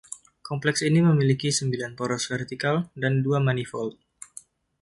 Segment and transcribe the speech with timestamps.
[0.47, 3.93] Kompleks ini memiliki sembilan poros vertikal; dan dua manifold.